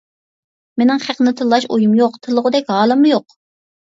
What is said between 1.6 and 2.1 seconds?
ئويۇم